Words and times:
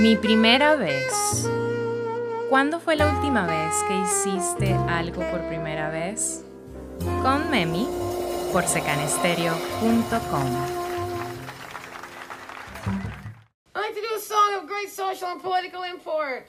Mi 0.00 0.16
primera 0.16 0.76
vez. 0.76 1.48
¿Cuándo 2.48 2.80
fue 2.80 2.96
la 2.96 3.12
última 3.12 3.46
vez 3.46 3.74
que 3.86 3.94
hiciste 3.96 4.72
algo 4.88 5.22
por 5.30 5.46
primera 5.48 5.90
vez? 5.90 6.44
Con 7.22 7.50
Memi 7.50 7.86
por 8.52 8.64
secanestereo.com. 8.64 10.46
I 13.74 13.80
like 13.80 13.94
to 13.94 14.00
do 14.00 14.14
a 14.16 14.20
song 14.20 14.54
of 14.56 14.66
great 14.66 14.90
social 14.90 15.28
and 15.28 15.42
political 15.42 15.82
import. 15.82 16.46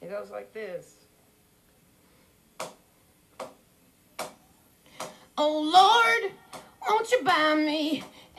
It 0.00 0.10
goes 0.10 0.30
like 0.30 0.52
this. 0.52 0.94
Oh 5.36 5.60
Lord, 5.60 6.32
won't 6.88 7.10
you 7.10 7.22
buy 7.24 7.54
me 7.56 8.04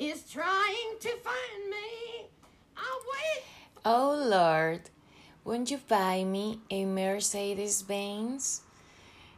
is 0.00 0.24
trying 0.32 0.98
to 0.98 1.10
find 1.22 1.68
me. 1.68 2.26
Oh 3.84 4.14
Lord, 4.26 4.88
won't 5.44 5.70
you 5.70 5.78
buy 5.88 6.24
me 6.24 6.58
a 6.70 6.86
Mercedes 6.86 7.86
Benz? 7.86 8.62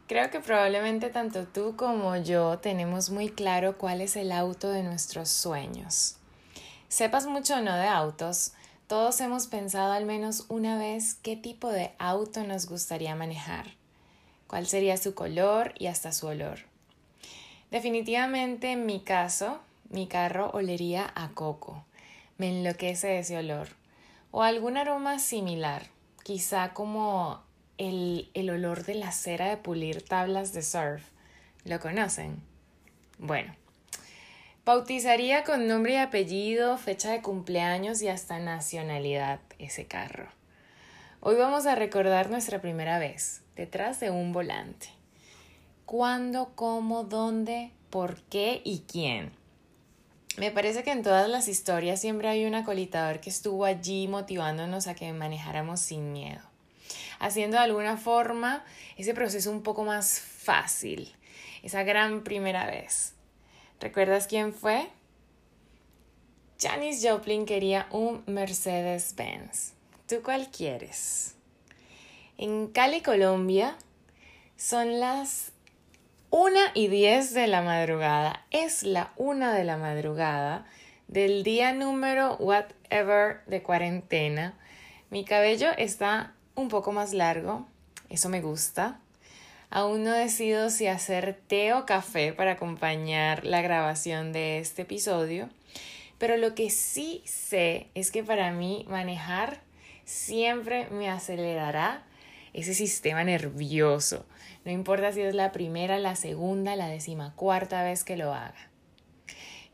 Creo 0.07 0.31
que 0.31 0.39
probablemente 0.39 1.09
tanto 1.09 1.45
tú 1.47 1.75
como 1.75 2.15
yo 2.15 2.59
tenemos 2.59 3.09
muy 3.09 3.29
claro 3.29 3.77
cuál 3.77 3.99
es 3.99 4.15
el 4.15 4.31
auto 4.31 4.69
de 4.69 4.83
nuestros 4.83 5.29
sueños. 5.29 6.15
Sepas 6.87 7.25
mucho 7.25 7.55
o 7.55 7.61
no 7.61 7.75
de 7.75 7.87
autos, 7.87 8.53
todos 8.87 9.19
hemos 9.19 9.47
pensado 9.47 9.91
al 9.91 10.05
menos 10.05 10.45
una 10.47 10.77
vez 10.77 11.15
qué 11.15 11.35
tipo 11.35 11.69
de 11.69 11.91
auto 11.99 12.43
nos 12.43 12.67
gustaría 12.67 13.15
manejar, 13.15 13.75
cuál 14.47 14.67
sería 14.67 14.95
su 14.95 15.13
color 15.13 15.73
y 15.77 15.87
hasta 15.87 16.13
su 16.13 16.27
olor. 16.27 16.59
Definitivamente 17.71 18.71
en 18.71 18.85
mi 18.85 19.01
caso, 19.01 19.59
mi 19.89 20.07
carro 20.07 20.49
olería 20.51 21.11
a 21.15 21.29
coco. 21.29 21.85
Me 22.37 22.49
enloquece 22.49 23.19
ese 23.19 23.37
olor. 23.37 23.67
O 24.31 24.43
algún 24.43 24.77
aroma 24.77 25.19
similar, 25.19 25.87
quizá 26.23 26.73
como 26.73 27.43
el, 27.77 28.29
el 28.33 28.49
olor 28.49 28.85
de 28.85 28.95
la 28.95 29.11
cera 29.11 29.49
de 29.49 29.57
pulir 29.57 30.03
tablas 30.03 30.53
de 30.53 30.63
surf. 30.63 31.03
¿Lo 31.65 31.79
conocen? 31.79 32.41
Bueno, 33.19 33.55
bautizaría 34.65 35.43
con 35.43 35.67
nombre 35.67 35.93
y 35.93 35.97
apellido, 35.97 36.77
fecha 36.77 37.11
de 37.11 37.21
cumpleaños 37.21 38.01
y 38.01 38.07
hasta 38.07 38.39
nacionalidad 38.39 39.39
ese 39.59 39.85
carro. 39.85 40.29
Hoy 41.19 41.35
vamos 41.35 41.65
a 41.67 41.75
recordar 41.75 42.29
nuestra 42.29 42.59
primera 42.59 42.99
vez 42.99 43.43
detrás 43.55 43.99
de 43.99 44.09
un 44.09 44.33
volante 44.33 44.89
cuándo, 45.85 46.53
cómo, 46.55 47.03
dónde, 47.03 47.71
por 47.89 48.21
qué 48.23 48.61
y 48.63 48.79
quién. 48.91 49.31
Me 50.37 50.49
parece 50.49 50.83
que 50.83 50.91
en 50.91 51.03
todas 51.03 51.29
las 51.29 51.47
historias 51.47 52.01
siempre 52.01 52.27
hay 52.27 52.45
un 52.45 52.55
acolitador 52.55 53.19
que 53.19 53.29
estuvo 53.29 53.65
allí 53.65 54.07
motivándonos 54.07 54.87
a 54.87 54.95
que 54.95 55.13
manejáramos 55.13 55.79
sin 55.79 56.11
miedo, 56.11 56.41
haciendo 57.19 57.57
de 57.57 57.63
alguna 57.63 57.97
forma 57.97 58.65
ese 58.97 59.13
proceso 59.13 59.51
un 59.51 59.61
poco 59.61 59.83
más 59.83 60.19
fácil, 60.19 61.13
esa 61.61 61.83
gran 61.83 62.23
primera 62.23 62.65
vez. 62.65 63.13
¿Recuerdas 63.79 64.25
quién 64.25 64.53
fue? 64.53 64.89
Janis 66.59 67.05
Joplin 67.07 67.45
quería 67.45 67.87
un 67.91 68.23
Mercedes-Benz. 68.25 69.73
¿Tú 70.07 70.23
cuál 70.23 70.49
quieres? 70.49 71.35
En 72.37 72.67
Cali, 72.67 73.01
Colombia, 73.01 73.77
son 74.57 74.99
las 74.99 75.52
una 76.35 76.71
y 76.73 76.87
10 76.87 77.35
de 77.35 77.45
la 77.45 77.61
madrugada. 77.61 78.43
Es 78.49 78.81
la 78.81 79.13
una 79.17 79.53
de 79.53 79.63
la 79.63 79.77
madrugada 79.77 80.65
del 81.07 81.43
día 81.43 81.73
número 81.73 82.37
whatever 82.37 83.41
de 83.45 83.61
cuarentena. 83.61 84.57
Mi 85.11 85.25
cabello 85.25 85.67
está 85.77 86.33
un 86.55 86.69
poco 86.69 86.91
más 86.91 87.13
largo. 87.13 87.67
Eso 88.09 88.29
me 88.29 88.41
gusta. 88.41 88.99
Aún 89.69 90.03
no 90.03 90.11
decido 90.11 90.71
si 90.71 90.87
hacer 90.87 91.39
té 91.45 91.71
o 91.75 91.85
café 91.85 92.33
para 92.33 92.53
acompañar 92.53 93.45
la 93.45 93.61
grabación 93.61 94.33
de 94.33 94.57
este 94.57 94.81
episodio. 94.81 95.49
Pero 96.17 96.37
lo 96.37 96.55
que 96.55 96.71
sí 96.71 97.21
sé 97.25 97.89
es 97.93 98.09
que 98.09 98.23
para 98.23 98.51
mí 98.51 98.87
manejar 98.89 99.61
siempre 100.03 100.87
me 100.89 101.11
acelerará 101.11 102.01
ese 102.53 102.73
sistema 102.73 103.23
nervioso. 103.23 104.25
No 104.65 104.71
importa 104.71 105.11
si 105.11 105.21
es 105.21 105.35
la 105.35 105.51
primera, 105.51 105.99
la 105.99 106.15
segunda, 106.15 106.77
la 106.77 106.87
decimacuarta 106.87 107.83
vez 107.83 108.05
que 108.05 108.15
lo 108.15 108.33
haga. 108.33 108.69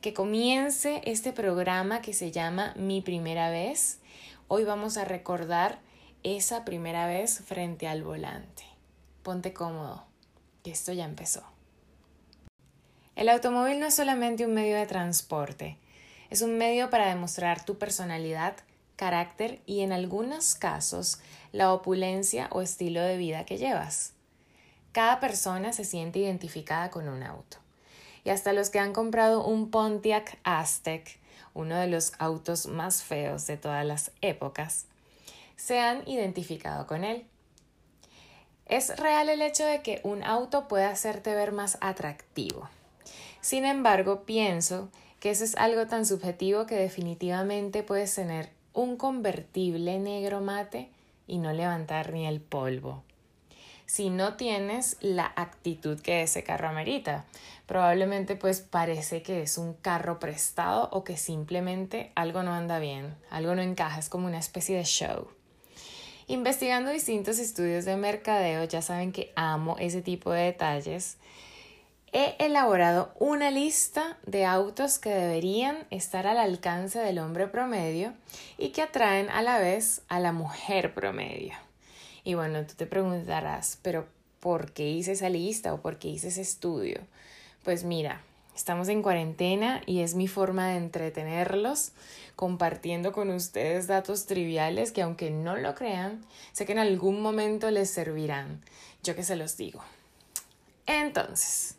Que 0.02 0.16
comience 0.16 1.02
este 1.06 1.32
programa 1.32 2.02
que 2.02 2.14
se 2.14 2.32
llama 2.32 2.74
Mi 2.76 3.02
primera 3.02 3.52
vez. 3.52 4.00
Hoy 4.48 4.64
vamos 4.64 4.98
a 4.98 5.06
recordar 5.06 5.80
esa 6.24 6.66
primera 6.66 7.06
vez 7.06 7.40
frente 7.42 7.88
al 7.88 8.04
volante. 8.04 8.64
Ponte 9.22 9.54
cómodo, 9.54 10.06
que 10.64 10.72
esto 10.72 10.92
ya 10.92 11.06
empezó. 11.06 11.44
El 13.16 13.30
automóvil 13.30 13.80
no 13.80 13.86
es 13.86 13.96
solamente 13.96 14.46
un 14.46 14.56
medio 14.56 14.76
de 14.78 14.88
transporte, 14.88 15.78
es 16.32 16.42
un 16.42 16.58
medio 16.58 16.90
para 16.90 17.10
demostrar 17.10 17.64
tu 17.64 17.78
personalidad, 17.78 18.56
carácter 18.96 19.62
y 19.66 19.82
en 19.82 19.92
algunos 19.92 20.56
casos 20.56 21.20
la 21.52 21.74
opulencia 21.74 22.48
o 22.52 22.62
estilo 22.62 23.02
de 23.02 23.18
vida 23.18 23.46
que 23.46 23.58
llevas. 23.58 24.14
Cada 25.00 25.22
persona 25.22 25.72
se 25.72 25.86
siente 25.86 26.20
identificada 26.20 26.92
con 26.92 27.08
un 27.08 27.24
auto. 27.24 27.56
Y 28.26 28.32
hasta 28.32 28.52
los 28.52 28.70
que 28.70 28.80
han 28.80 28.92
comprado 28.92 29.46
un 29.46 29.72
Pontiac 29.72 30.38
Aztec, 30.44 31.18
uno 31.54 31.78
de 31.78 31.88
los 31.88 32.12
autos 32.20 32.66
más 32.66 33.02
feos 33.02 33.48
de 33.48 33.56
todas 33.56 33.86
las 33.86 34.12
épocas, 34.20 34.88
se 35.56 35.80
han 35.80 36.06
identificado 36.06 36.86
con 36.86 37.06
él. 37.06 37.24
Es 38.66 38.94
real 39.00 39.30
el 39.30 39.42
hecho 39.42 39.64
de 39.64 39.82
que 39.82 40.02
un 40.04 40.22
auto 40.22 40.68
puede 40.68 40.84
hacerte 40.84 41.34
ver 41.34 41.54
más 41.54 41.78
atractivo. 41.80 42.68
Sin 43.40 43.64
embargo, 43.64 44.24
pienso 44.24 44.90
que 45.22 45.30
eso 45.30 45.46
es 45.46 45.56
algo 45.56 45.88
tan 45.88 46.06
subjetivo 46.06 46.66
que 46.66 46.76
definitivamente 46.76 47.84
puedes 47.84 48.14
tener 48.14 48.50
un 48.74 48.98
convertible 48.98 49.98
negro 49.98 50.42
mate 50.42 50.90
y 51.26 51.38
no 51.38 51.54
levantar 51.54 52.12
ni 52.12 52.28
el 52.28 52.42
polvo. 52.42 53.06
Si 53.90 54.12
no 54.12 54.36
tienes 54.36 54.98
la 55.02 55.34
actitud 55.36 56.00
que 56.00 56.22
ese 56.22 56.44
carro 56.44 56.68
amerita, 56.68 57.26
probablemente 57.66 58.36
pues 58.36 58.62
parece 58.62 59.24
que 59.24 59.42
es 59.42 59.58
un 59.58 59.74
carro 59.74 60.20
prestado 60.20 60.90
o 60.92 61.04
que 61.04 61.18
simplemente 61.18 62.12
algo 62.14 62.44
no 62.44 62.54
anda 62.54 62.78
bien, 62.78 63.16
algo 63.32 63.56
no 63.56 63.64
encaja, 63.64 63.98
es 63.98 64.08
como 64.08 64.28
una 64.28 64.38
especie 64.38 64.78
de 64.78 64.84
show. 64.84 65.30
Investigando 66.28 66.92
distintos 66.92 67.40
estudios 67.40 67.84
de 67.84 67.96
mercadeo, 67.96 68.64
ya 68.66 68.84
saben 68.84 69.12
que 69.12 69.34
amo 69.36 69.76
ese 69.80 70.04
tipo 70.04 70.32
de 70.34 70.44
detalles, 70.44 71.18
he 72.12 72.36
elaborado 72.38 73.12
una 73.18 73.50
lista 73.50 74.20
de 74.24 74.46
autos 74.46 75.00
que 75.00 75.10
deberían 75.10 75.88
estar 75.90 76.28
al 76.28 76.38
alcance 76.38 77.00
del 77.00 77.18
hombre 77.18 77.48
promedio 77.48 78.14
y 78.60 78.70
que 78.70 78.84
atraen 78.84 79.32
a 79.32 79.42
la 79.42 79.58
vez 79.58 80.04
a 80.10 80.20
la 80.20 80.32
mujer 80.32 80.94
promedio. 80.94 81.69
Y 82.30 82.36
bueno, 82.36 82.64
tú 82.64 82.76
te 82.76 82.86
preguntarás, 82.86 83.80
pero 83.82 84.08
¿por 84.40 84.72
qué 84.72 84.88
hice 84.88 85.14
esa 85.14 85.30
lista 85.30 85.74
o 85.74 85.82
por 85.82 85.98
qué 85.98 86.10
hice 86.10 86.28
ese 86.28 86.42
estudio? 86.42 87.00
Pues 87.64 87.84
mira, 87.84 88.22
estamos 88.56 88.88
en 88.90 89.02
cuarentena 89.02 89.82
y 89.88 90.02
es 90.02 90.14
mi 90.14 90.28
forma 90.28 90.68
de 90.68 90.78
entretenerlos 90.78 91.92
compartiendo 92.36 93.14
con 93.14 93.32
ustedes 93.32 93.88
datos 93.88 94.28
triviales 94.28 94.92
que 94.92 95.02
aunque 95.02 95.32
no 95.32 95.58
lo 95.58 95.74
crean, 95.74 96.24
sé 96.52 96.68
que 96.68 96.74
en 96.74 96.78
algún 96.78 97.20
momento 97.20 97.72
les 97.72 97.90
servirán. 97.90 98.62
Yo 99.02 99.16
que 99.16 99.24
se 99.24 99.36
los 99.36 99.58
digo. 99.58 99.82
Entonces, 100.86 101.78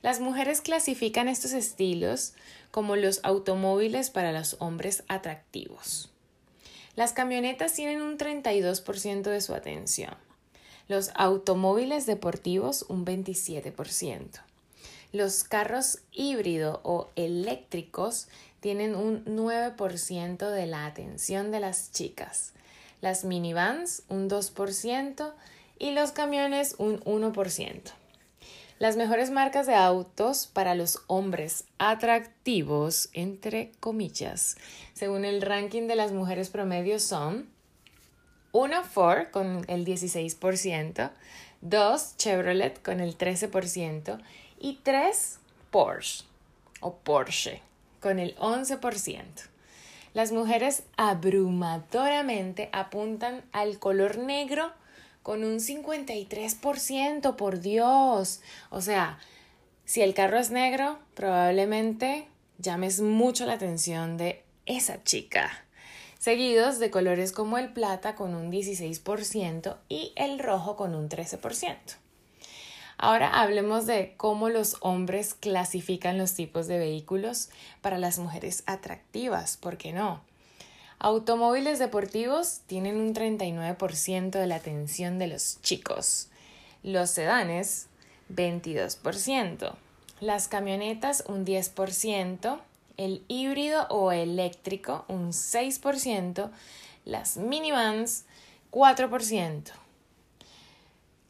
las 0.00 0.20
mujeres 0.20 0.60
clasifican 0.60 1.26
estos 1.26 1.50
estilos 1.50 2.34
como 2.70 2.94
los 2.94 3.18
automóviles 3.24 4.10
para 4.10 4.30
los 4.30 4.54
hombres 4.60 5.02
atractivos. 5.08 6.12
Las 6.98 7.12
camionetas 7.12 7.74
tienen 7.74 8.02
un 8.02 8.18
32% 8.18 9.22
de 9.22 9.40
su 9.40 9.54
atención, 9.54 10.16
los 10.88 11.12
automóviles 11.14 12.06
deportivos 12.06 12.84
un 12.88 13.06
27%. 13.06 14.40
Los 15.12 15.44
carros 15.44 16.00
híbrido 16.10 16.80
o 16.82 17.08
eléctricos 17.14 18.26
tienen 18.58 18.96
un 18.96 19.24
9% 19.26 20.50
de 20.50 20.66
la 20.66 20.86
atención 20.86 21.52
de 21.52 21.60
las 21.60 21.92
chicas. 21.92 22.52
las 23.00 23.24
minivans 23.24 24.02
un 24.08 24.28
2% 24.28 25.32
y 25.78 25.92
los 25.92 26.10
camiones 26.10 26.74
un 26.78 26.98
1%. 27.02 27.92
Las 28.78 28.96
mejores 28.96 29.32
marcas 29.32 29.66
de 29.66 29.74
autos 29.74 30.46
para 30.46 30.76
los 30.76 31.02
hombres 31.08 31.64
atractivos, 31.78 33.08
entre 33.12 33.72
comillas, 33.80 34.56
según 34.94 35.24
el 35.24 35.42
ranking 35.42 35.88
de 35.88 35.96
las 35.96 36.12
mujeres 36.12 36.48
promedio 36.48 37.00
son 37.00 37.48
1 38.52 38.84
Ford 38.84 39.30
con 39.32 39.64
el 39.66 39.84
16%, 39.84 41.10
2 41.60 42.16
Chevrolet 42.18 42.80
con 42.80 43.00
el 43.00 43.18
13% 43.18 44.20
y 44.60 44.78
3 44.84 45.38
Porsche 45.72 46.24
o 46.80 46.94
Porsche 46.98 47.60
con 47.98 48.20
el 48.20 48.36
11%. 48.36 49.24
Las 50.14 50.30
mujeres 50.30 50.84
abrumadoramente 50.96 52.68
apuntan 52.72 53.42
al 53.50 53.80
color 53.80 54.18
negro 54.18 54.72
con 55.28 55.44
un 55.44 55.58
53%, 55.58 57.36
por 57.36 57.60
Dios. 57.60 58.40
O 58.70 58.80
sea, 58.80 59.18
si 59.84 60.00
el 60.00 60.14
carro 60.14 60.38
es 60.38 60.50
negro, 60.50 60.98
probablemente 61.12 62.26
llames 62.56 63.02
mucho 63.02 63.44
la 63.44 63.52
atención 63.52 64.16
de 64.16 64.42
esa 64.64 65.04
chica. 65.04 65.50
Seguidos 66.18 66.78
de 66.78 66.90
colores 66.90 67.32
como 67.32 67.58
el 67.58 67.74
plata 67.74 68.14
con 68.14 68.34
un 68.34 68.50
16% 68.50 69.76
y 69.90 70.14
el 70.16 70.38
rojo 70.38 70.76
con 70.76 70.94
un 70.94 71.10
13%. 71.10 71.76
Ahora 72.96 73.42
hablemos 73.42 73.84
de 73.84 74.14
cómo 74.16 74.48
los 74.48 74.78
hombres 74.80 75.34
clasifican 75.34 76.16
los 76.16 76.32
tipos 76.32 76.68
de 76.68 76.78
vehículos 76.78 77.50
para 77.82 77.98
las 77.98 78.18
mujeres 78.18 78.62
atractivas, 78.64 79.58
¿por 79.58 79.76
qué 79.76 79.92
no? 79.92 80.22
Automóviles 81.00 81.78
deportivos 81.78 82.62
tienen 82.66 82.96
un 82.96 83.14
39% 83.14 84.30
de 84.30 84.46
la 84.48 84.56
atención 84.56 85.20
de 85.20 85.28
los 85.28 85.62
chicos. 85.62 86.26
Los 86.82 87.10
sedanes, 87.10 87.86
22%. 88.34 89.74
Las 90.20 90.48
camionetas, 90.48 91.22
un 91.28 91.46
10%. 91.46 92.60
El 92.96 93.24
híbrido 93.28 93.86
o 93.90 94.10
eléctrico, 94.10 95.04
un 95.06 95.28
6%. 95.30 96.50
Las 97.04 97.36
minivans, 97.36 98.24
4%. 98.72 99.70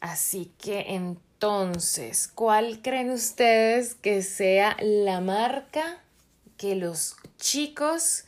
Así 0.01 0.51
que 0.59 0.95
entonces, 0.95 2.29
¿cuál 2.29 2.81
creen 2.81 3.11
ustedes 3.11 3.95
que 3.95 4.23
sea 4.23 4.79
la 4.81 5.21
marca 5.21 6.01
que 6.57 6.75
los 6.75 7.17
chicos 7.37 8.25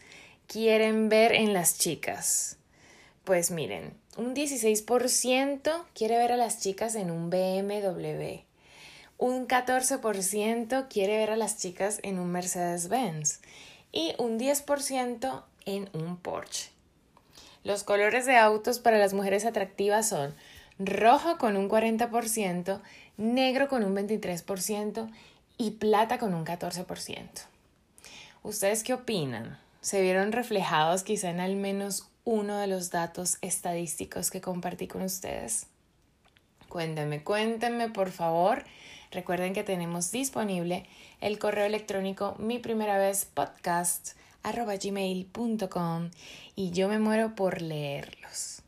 quieren 0.51 1.09
ver 1.09 1.33
en 1.33 1.53
las 1.53 1.79
chicas? 1.79 2.57
Pues 3.23 3.53
miren, 3.53 3.95
un 4.17 4.35
16% 4.35 5.85
quiere 5.95 6.19
ver 6.19 6.33
a 6.33 6.37
las 6.37 6.59
chicas 6.59 6.97
en 6.97 7.13
un 7.13 7.31
BMW. 7.31 8.41
Un 9.17 9.47
14% 9.47 10.89
quiere 10.89 11.19
ver 11.19 11.31
a 11.31 11.37
las 11.37 11.57
chicas 11.57 12.01
en 12.03 12.19
un 12.19 12.33
Mercedes-Benz. 12.33 13.39
Y 13.93 14.15
un 14.19 14.41
10% 14.41 15.45
en 15.67 15.89
un 15.93 16.17
Porsche. 16.17 16.71
Los 17.63 17.85
colores 17.85 18.27
de 18.27 18.37
autos 18.37 18.81
para 18.81 18.99
las 18.99 19.15
mujeres 19.15 19.45
atractivas 19.45 20.09
son 20.09 20.35
rojo 20.81 21.39
con 21.39 21.57
un 21.57 21.69
40%, 21.69 22.81
negro 23.19 23.69
con 23.69 23.85
un 23.85 23.95
23% 23.95 25.13
y 25.59 25.71
plata 25.73 26.19
con 26.19 26.35
un 26.35 26.45
14%. 26.45 27.29
¿Ustedes 28.43 28.83
qué 28.83 28.95
opinan? 28.95 29.61
¿Se 29.81 30.03
vieron 30.03 30.33
reflejados 30.33 31.05
quizá 31.05 31.31
en 31.31 31.41
al 31.41 31.57
menos 31.57 32.11
uno 32.25 32.59
de 32.59 32.67
los 32.67 32.91
datos 32.91 33.39
estadísticos 33.41 34.31
que 34.31 34.43
compartí 34.43 34.87
con 34.87 35.01
ustedes? 35.01 35.69
Cuéntenme, 36.69 37.25
cuéntenme 37.25 37.89
por 37.89 38.11
favor. 38.11 38.65
Recuerden 39.11 39.55
que 39.55 39.65
tenemos 39.65 40.13
disponible 40.13 40.87
el 41.23 41.39
correo 41.39 41.65
electrónico 41.65 42.37
mi 42.39 42.59
primera 42.59 42.99
vez 42.99 43.25
podcast 43.25 44.11
y 46.55 46.73
yo 46.73 46.89
me 46.89 46.99
muero 46.99 47.35
por 47.35 47.63
leerlos. 47.63 48.61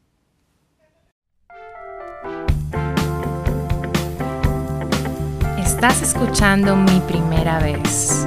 Estás 5.58 6.00
escuchando 6.00 6.74
mi 6.74 7.00
primera 7.00 7.58
vez 7.58 8.26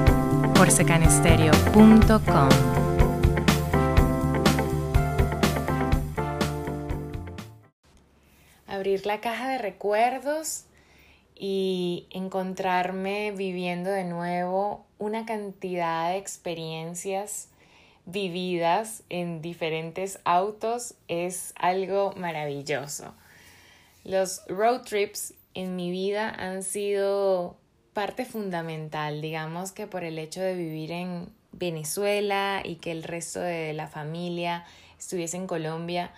por. 0.56 2.75
Abrir 8.86 9.08
la 9.08 9.20
caja 9.20 9.50
de 9.50 9.58
recuerdos 9.58 10.66
y 11.34 12.06
encontrarme 12.12 13.32
viviendo 13.32 13.90
de 13.90 14.04
nuevo 14.04 14.86
una 15.00 15.26
cantidad 15.26 16.12
de 16.12 16.18
experiencias 16.18 17.50
vividas 18.06 19.02
en 19.10 19.42
diferentes 19.42 20.20
autos 20.24 20.94
es 21.08 21.56
algo 21.58 22.14
maravilloso. 22.16 23.16
Los 24.04 24.46
road 24.50 24.84
trips 24.84 25.34
en 25.56 25.76
mi 25.76 25.90
vida 25.90 26.30
han 26.30 26.62
sido 26.62 27.58
parte 27.94 28.24
fundamental, 28.24 29.20
digamos 29.20 29.72
que 29.72 29.88
por 29.88 30.04
el 30.04 30.20
hecho 30.20 30.42
de 30.42 30.54
vivir 30.54 30.92
en 30.92 31.34
Venezuela 31.54 32.62
y 32.64 32.76
que 32.76 32.92
el 32.92 33.02
resto 33.02 33.40
de 33.40 33.74
la 33.74 33.88
familia 33.88 34.64
estuviese 35.00 35.38
en 35.38 35.48
Colombia, 35.48 36.14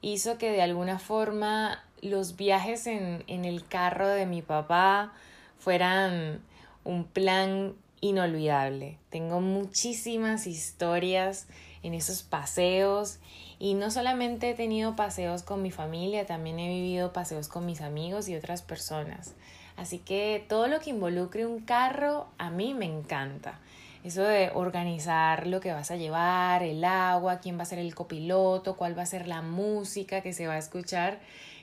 hizo 0.00 0.38
que 0.38 0.50
de 0.50 0.62
alguna 0.62 0.98
forma 0.98 1.82
los 2.02 2.36
viajes 2.36 2.86
en, 2.86 3.24
en 3.26 3.44
el 3.44 3.66
carro 3.66 4.08
de 4.08 4.26
mi 4.26 4.42
papá 4.42 5.12
fueran 5.58 6.40
un 6.84 7.04
plan 7.04 7.74
inolvidable. 8.00 8.98
Tengo 9.10 9.40
muchísimas 9.40 10.46
historias 10.46 11.46
en 11.82 11.94
esos 11.94 12.22
paseos 12.22 13.18
y 13.58 13.74
no 13.74 13.90
solamente 13.90 14.50
he 14.50 14.54
tenido 14.54 14.96
paseos 14.96 15.42
con 15.42 15.62
mi 15.62 15.70
familia, 15.70 16.26
también 16.26 16.58
he 16.58 16.68
vivido 16.68 17.12
paseos 17.12 17.48
con 17.48 17.64
mis 17.64 17.80
amigos 17.80 18.28
y 18.28 18.36
otras 18.36 18.62
personas. 18.62 19.34
Así 19.76 19.98
que 19.98 20.44
todo 20.48 20.68
lo 20.68 20.80
que 20.80 20.90
involucre 20.90 21.46
un 21.46 21.60
carro 21.60 22.26
a 22.38 22.50
mí 22.50 22.74
me 22.74 22.86
encanta. 22.86 23.60
Eso 24.04 24.22
de 24.22 24.50
organizar 24.54 25.46
lo 25.46 25.60
que 25.60 25.72
vas 25.72 25.90
a 25.90 25.96
llevar, 25.96 26.62
el 26.62 26.84
agua, 26.84 27.40
quién 27.40 27.58
va 27.58 27.62
a 27.62 27.66
ser 27.66 27.80
el 27.80 27.94
copiloto, 27.94 28.76
cuál 28.76 28.96
va 28.96 29.02
a 29.02 29.06
ser 29.06 29.26
la 29.26 29.42
música 29.42 30.20
que 30.20 30.32
se 30.32 30.46
va 30.46 30.54
a 30.54 30.58
escuchar, 30.58 31.18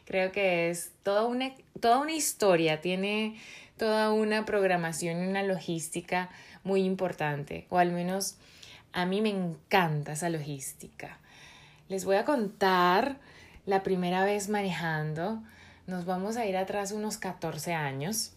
creo 0.05 0.31
que 0.31 0.69
es 0.69 0.91
toda 1.03 1.25
una, 1.25 1.53
toda 1.79 1.99
una 1.99 2.13
historia, 2.13 2.81
tiene 2.81 3.39
toda 3.77 4.11
una 4.11 4.45
programación 4.45 5.23
y 5.23 5.27
una 5.27 5.43
logística 5.43 6.29
muy 6.63 6.83
importante, 6.83 7.65
o 7.69 7.77
al 7.77 7.91
menos 7.91 8.37
a 8.93 9.05
mí 9.05 9.21
me 9.21 9.29
encanta 9.29 10.13
esa 10.13 10.29
logística. 10.29 11.17
Les 11.89 12.05
voy 12.05 12.15
a 12.15 12.25
contar 12.25 13.17
la 13.65 13.83
primera 13.83 14.23
vez 14.23 14.49
manejando. 14.49 15.41
Nos 15.87 16.05
vamos 16.05 16.37
a 16.37 16.45
ir 16.45 16.55
atrás 16.55 16.91
unos 16.91 17.17
14 17.17 17.73
años. 17.73 18.31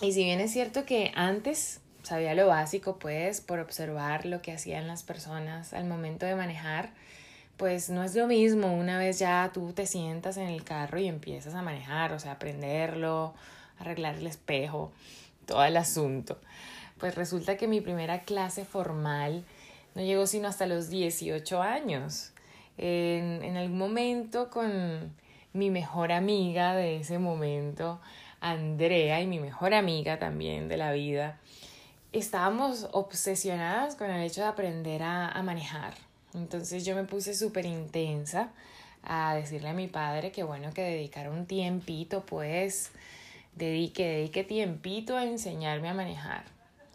Y 0.00 0.12
si 0.12 0.24
bien 0.24 0.40
es 0.40 0.52
cierto 0.52 0.84
que 0.84 1.12
antes 1.14 1.80
sabía 2.02 2.34
lo 2.34 2.46
básico, 2.46 2.98
pues, 2.98 3.40
por 3.40 3.58
observar 3.58 4.26
lo 4.26 4.42
que 4.42 4.52
hacían 4.52 4.86
las 4.86 5.02
personas 5.02 5.72
al 5.72 5.84
momento 5.84 6.26
de 6.26 6.36
manejar, 6.36 6.90
pues 7.56 7.90
no 7.90 8.02
es 8.02 8.14
lo 8.14 8.26
mismo 8.26 8.74
una 8.74 8.98
vez 8.98 9.18
ya 9.18 9.50
tú 9.52 9.72
te 9.72 9.86
sientas 9.86 10.36
en 10.36 10.48
el 10.48 10.64
carro 10.64 10.98
y 10.98 11.06
empiezas 11.06 11.54
a 11.54 11.62
manejar, 11.62 12.12
o 12.12 12.18
sea, 12.18 12.32
aprenderlo, 12.32 13.34
arreglar 13.78 14.16
el 14.16 14.26
espejo, 14.26 14.92
todo 15.46 15.64
el 15.64 15.76
asunto. 15.76 16.38
Pues 16.98 17.14
resulta 17.14 17.56
que 17.56 17.68
mi 17.68 17.80
primera 17.80 18.22
clase 18.22 18.64
formal 18.64 19.44
no 19.94 20.02
llegó 20.02 20.26
sino 20.26 20.48
hasta 20.48 20.66
los 20.66 20.88
18 20.88 21.62
años 21.62 22.32
en, 22.76 23.56
algún 23.56 23.78
momento 23.78 24.50
con 24.50 25.14
mi 25.52 25.70
mejor 25.70 26.12
amiga 26.12 26.74
de 26.74 26.96
ese 26.96 27.18
momento, 27.18 28.00
Andrea, 28.40 29.20
y 29.20 29.26
mi 29.26 29.38
mejor 29.38 29.74
amiga 29.74 30.18
también 30.18 30.68
de 30.68 30.76
la 30.76 30.92
vida, 30.92 31.38
estábamos 32.12 32.88
obsesionadas 32.92 33.94
con 33.94 34.10
el 34.10 34.22
hecho 34.22 34.42
de 34.42 34.48
aprender 34.48 35.02
a, 35.02 35.28
a 35.28 35.42
manejar. 35.42 35.94
Entonces 36.34 36.84
yo 36.84 36.94
me 36.94 37.04
puse 37.04 37.34
súper 37.34 37.66
intensa 37.66 38.50
a 39.02 39.34
decirle 39.34 39.68
a 39.68 39.74
mi 39.74 39.86
padre 39.86 40.32
que 40.32 40.42
bueno, 40.42 40.72
que 40.72 40.82
dedicara 40.82 41.30
un 41.30 41.46
tiempito, 41.46 42.24
pues, 42.26 42.90
dedique, 43.54 44.04
dedique 44.04 44.44
tiempito 44.44 45.16
a 45.16 45.24
enseñarme 45.24 45.88
a 45.88 45.94
manejar. 45.94 46.44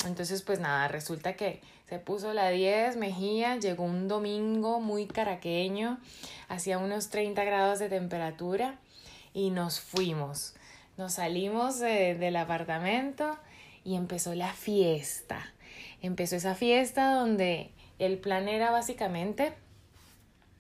Entonces, 0.06 0.42
pues 0.44 0.60
nada, 0.60 0.88
resulta 0.88 1.34
que 1.34 1.62
se 1.90 2.00
puso 2.00 2.34
la 2.34 2.50
10, 2.50 2.98
Mejía, 2.98 3.58
llegó 3.58 3.84
un 3.84 4.08
domingo 4.08 4.80
muy 4.80 5.08
caraqueño, 5.08 6.00
hacía 6.48 6.78
unos 6.78 7.10
30 7.10 7.44
grados 7.44 7.80
de 7.80 7.90
temperatura 7.90 8.80
y 9.34 9.50
nos 9.50 9.80
fuimos. 9.80 10.54
Nos 10.98 11.14
salimos 11.14 11.80
del 11.80 12.36
apartamento 12.36 13.38
y 13.84 13.96
empezó 13.96 14.36
la 14.36 14.54
fiesta. 14.54 15.54
Empezó 16.02 16.36
esa 16.36 16.56
fiesta 16.56 17.14
donde 17.14 17.72
el 18.00 18.18
plan 18.18 18.48
era 18.48 18.72
básicamente 18.72 19.54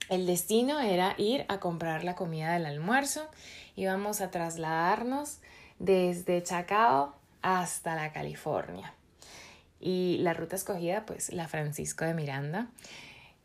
El 0.09 0.25
destino 0.25 0.79
era 0.79 1.13
ir 1.17 1.45
a 1.49 1.59
comprar 1.59 2.03
la 2.03 2.15
comida 2.15 2.53
del 2.53 2.65
almuerzo. 2.65 3.29
Íbamos 3.75 4.21
a 4.21 4.31
trasladarnos 4.31 5.37
desde 5.77 6.41
Chacao 6.41 7.15
hasta 7.41 7.95
la 7.95 8.11
California. 8.11 8.93
Y 9.79 10.17
la 10.21 10.33
ruta 10.33 10.55
escogida, 10.55 11.05
pues 11.05 11.31
la 11.31 11.47
Francisco 11.47 12.05
de 12.05 12.13
Miranda. 12.13 12.67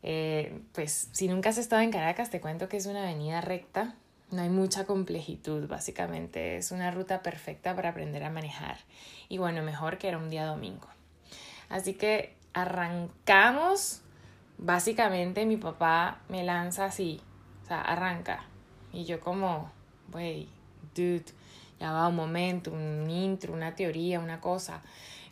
Eh, 0.03 0.59
pues 0.73 1.09
si 1.13 1.27
nunca 1.27 1.49
has 1.49 1.57
estado 1.57 1.81
en 1.81 1.91
Caracas, 1.91 2.29
te 2.29 2.41
cuento 2.41 2.67
que 2.67 2.77
es 2.77 2.85
una 2.85 3.03
avenida 3.03 3.41
recta, 3.41 3.95
no 4.31 4.41
hay 4.41 4.49
mucha 4.49 4.85
complejitud, 4.85 5.67
básicamente 5.67 6.57
es 6.57 6.71
una 6.71 6.91
ruta 6.91 7.23
perfecta 7.23 7.75
para 7.75 7.89
aprender 7.89 8.23
a 8.23 8.29
manejar. 8.29 8.77
Y 9.29 9.37
bueno, 9.37 9.63
mejor 9.63 9.97
que 9.97 10.07
era 10.07 10.17
un 10.17 10.29
día 10.29 10.45
domingo. 10.45 10.87
Así 11.69 11.93
que 11.93 12.35
arrancamos, 12.53 14.01
básicamente 14.57 15.45
mi 15.45 15.57
papá 15.57 16.21
me 16.29 16.43
lanza 16.43 16.85
así, 16.85 17.21
o 17.63 17.67
sea, 17.67 17.81
arranca. 17.81 18.45
Y 18.93 19.05
yo 19.05 19.19
como, 19.19 19.71
wey, 20.13 20.49
dude, 20.95 21.25
ya 21.79 21.91
va 21.91 22.07
un 22.07 22.15
momento, 22.15 22.71
un 22.71 23.09
intro, 23.09 23.53
una 23.53 23.75
teoría, 23.75 24.19
una 24.19 24.39
cosa. 24.39 24.81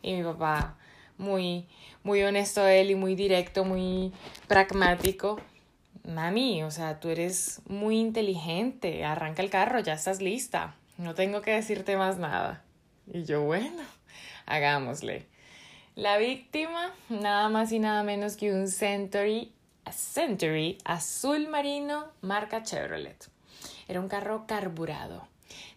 Y 0.01 0.13
mi 0.15 0.23
papá, 0.23 0.75
muy, 1.17 1.67
muy 2.03 2.23
honesto 2.23 2.67
él 2.67 2.91
y 2.91 2.95
muy 2.95 3.15
directo, 3.15 3.63
muy 3.63 4.11
pragmático. 4.47 5.39
Mami, 6.05 6.63
o 6.63 6.71
sea, 6.71 6.99
tú 6.99 7.09
eres 7.09 7.61
muy 7.67 7.99
inteligente, 7.99 9.05
arranca 9.05 9.41
el 9.41 9.49
carro, 9.49 9.79
ya 9.79 9.93
estás 9.93 10.21
lista, 10.21 10.75
no 10.97 11.15
tengo 11.15 11.41
que 11.41 11.51
decirte 11.51 11.95
más 11.95 12.17
nada. 12.17 12.63
Y 13.07 13.23
yo, 13.23 13.41
bueno, 13.43 13.83
hagámosle. 14.45 15.27
La 15.95 16.17
víctima, 16.17 16.91
nada 17.09 17.49
más 17.49 17.71
y 17.71 17.77
nada 17.77 18.01
menos 18.01 18.35
que 18.35 18.51
un 18.51 18.67
Century, 18.67 19.53
Century 19.91 20.79
azul 20.85 21.47
marino 21.49 22.05
marca 22.21 22.63
Chevrolet. 22.63 23.29
Era 23.87 23.99
un 23.99 24.07
carro 24.07 24.45
carburado 24.47 25.27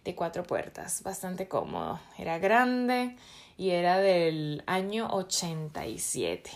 de 0.06 0.14
cuatro 0.14 0.42
puertas, 0.42 1.02
bastante 1.02 1.49
cómodo. 1.49 2.00
Era 2.16 2.38
grande 2.38 3.14
y 3.58 3.70
era 3.70 3.99
del 3.99 4.62
año 4.66 5.06
87. 5.11 6.50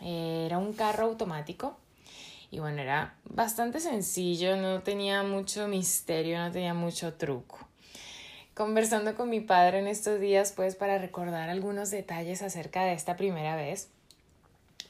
Era 0.00 0.58
un 0.58 0.72
carro 0.72 1.06
automático 1.06 1.76
y 2.52 2.60
bueno, 2.60 2.82
era 2.82 3.16
bastante 3.24 3.80
sencillo, 3.80 4.56
no 4.56 4.80
tenía 4.84 5.24
mucho 5.24 5.66
misterio, 5.66 6.38
no 6.38 6.52
tenía 6.52 6.72
mucho 6.72 7.14
truco. 7.14 7.71
Conversando 8.54 9.14
con 9.14 9.30
mi 9.30 9.40
padre 9.40 9.78
en 9.78 9.86
estos 9.86 10.20
días, 10.20 10.52
pues 10.52 10.76
para 10.76 10.98
recordar 10.98 11.48
algunos 11.48 11.90
detalles 11.90 12.42
acerca 12.42 12.84
de 12.84 12.92
esta 12.92 13.16
primera 13.16 13.56
vez, 13.56 13.88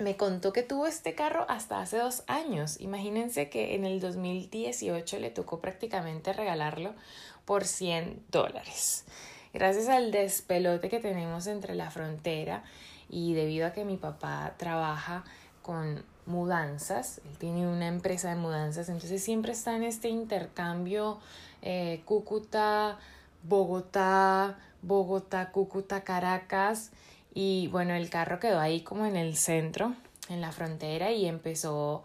me 0.01 0.17
contó 0.17 0.53
que 0.53 0.65
tuvo 0.65 0.89
este 0.89 1.15
carro 1.15 1.47
hasta 1.49 1.81
hace 1.81 1.99
dos 1.99 2.25
años. 2.27 2.81
Imagínense 2.81 3.51
que 3.51 3.77
en 3.77 3.85
el 3.85 4.01
2018 4.01 5.21
le 5.21 5.31
tocó 5.31 5.61
prácticamente 5.61 6.33
regalarlo 6.33 6.95
por 7.45 7.65
100 7.65 8.25
dólares. 8.33 9.05
Gracias 9.55 9.89
al 9.89 10.11
despelote 10.11 10.89
que 10.89 10.99
tenemos 10.99 11.47
entre 11.47 11.77
la 11.77 11.93
frontera 11.93 12.65
y 13.09 13.35
debido 13.35 13.69
a 13.69 13.73
que 13.73 13.85
mi 13.85 13.97
papá 13.97 14.55
trabaja 14.57 15.23
con 15.63 16.05
mudanzas, 16.27 17.21
él 17.25 17.39
tiene 17.39 17.69
una 17.69 17.87
empresa 17.87 18.29
de 18.29 18.37
mudanzas, 18.37 18.89
entonces 18.89 19.23
siempre 19.23 19.53
está 19.53 19.77
en 19.77 19.85
este 19.85 20.09
intercambio 20.09 21.21
eh, 21.63 22.03
Cúcuta, 22.05 22.99
Bogotá, 23.43 24.59
Bogotá, 24.83 25.51
Cúcuta, 25.51 26.05
Caracas 26.05 26.91
y 27.35 27.69
bueno, 27.69 27.95
el 27.95 28.11
carro 28.11 28.39
quedó 28.39 28.61
ahí 28.61 28.83
como 28.83 29.07
en 29.07 29.17
el 29.17 29.37
centro, 29.37 29.95
en 30.29 30.41
la 30.41 30.53
frontera 30.53 31.13
y 31.13 31.27
empezó 31.27 32.03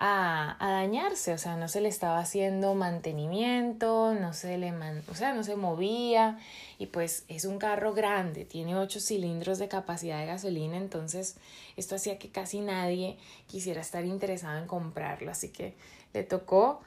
a, 0.00 0.56
dañarse, 0.60 1.32
o 1.32 1.38
sea, 1.38 1.56
no 1.56 1.66
se 1.66 1.80
le 1.80 1.88
estaba 1.88 2.20
haciendo 2.20 2.74
mantenimiento, 2.74 4.14
no 4.14 4.32
se 4.32 4.56
le 4.56 4.72
o 5.10 5.14
sea, 5.14 5.34
no 5.34 5.42
se 5.42 5.56
movía 5.56 6.38
y 6.78 6.86
pues 6.86 7.24
es 7.26 7.44
un 7.44 7.58
carro 7.58 7.94
grande, 7.94 8.44
tiene 8.44 8.76
8 8.76 9.00
cilindros 9.00 9.58
de 9.58 9.66
capacidad 9.66 10.20
de 10.20 10.26
gasolina, 10.26 10.76
entonces 10.76 11.36
esto 11.76 11.96
hacía 11.96 12.16
que 12.18 12.30
casi 12.30 12.60
nadie 12.60 13.18
quisiera 13.48 13.80
estar 13.80 14.04
interesado 14.04 14.58
en 14.58 14.68
comprarlo, 14.68 15.32
así 15.32 15.48
que 15.48 15.74
le 16.14 16.22
tocó 16.22 16.80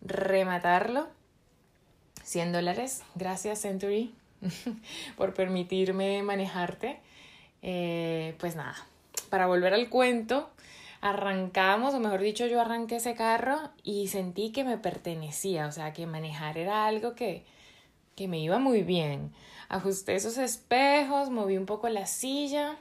rematarlo 0.00 1.08
100 2.24 2.52
dólares, 2.52 3.02
gracias 3.14 3.60
Century 3.60 4.14
por 5.16 5.34
permitirme 5.34 6.22
manejarte. 6.22 6.98
Eh, 7.62 8.34
pues 8.38 8.56
nada, 8.56 8.76
para 9.30 9.46
volver 9.46 9.72
al 9.72 9.88
cuento, 9.88 10.50
arrancamos, 11.00 11.94
o 11.94 12.00
mejor 12.00 12.20
dicho, 12.20 12.46
yo 12.46 12.60
arranqué 12.60 12.96
ese 12.96 13.14
carro 13.14 13.58
y 13.82 14.08
sentí 14.08 14.52
que 14.52 14.64
me 14.64 14.78
pertenecía, 14.78 15.66
o 15.66 15.72
sea, 15.72 15.92
que 15.92 16.06
manejar 16.06 16.58
era 16.58 16.86
algo 16.86 17.14
que, 17.14 17.44
que 18.16 18.28
me 18.28 18.38
iba 18.38 18.58
muy 18.58 18.82
bien. 18.82 19.32
Ajusté 19.68 20.14
esos 20.14 20.36
espejos, 20.38 21.30
moví 21.30 21.56
un 21.56 21.66
poco 21.66 21.88
la 21.88 22.06
silla 22.06 22.76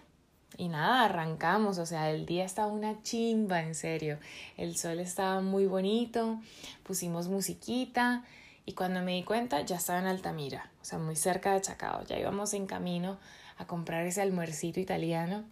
y 0.58 0.68
nada, 0.68 1.06
arrancamos, 1.06 1.78
o 1.80 1.86
sea, 1.86 2.12
el 2.12 2.26
día 2.26 2.44
estaba 2.46 2.72
una 2.72 3.02
chimba, 3.04 3.62
en 3.62 3.74
serio. 3.74 4.20
El 4.58 4.78
sol 4.78 5.00
estaba 5.00 5.42
muy 5.42 5.66
bonito, 5.66 6.40
pusimos 6.84 7.28
musiquita 7.28 8.24
y 8.66 8.74
cuando 8.74 9.02
me 9.02 9.14
di 9.14 9.24
cuenta 9.24 9.62
ya 9.62 9.78
estaba 9.78 10.00
en 10.00 10.08
Altamira, 10.08 10.72
o 10.82 10.86
sea, 10.86 11.00
muy 11.00 11.16
cerca 11.16 11.54
de 11.54 11.62
Chacao, 11.62 12.04
ya 12.06 12.18
íbamos 12.18 12.54
en 12.54 12.66
camino 12.66 13.18
a 13.58 13.68
comprar 13.68 14.06
ese 14.06 14.22
almuercito 14.22 14.80
italiano 14.80 15.46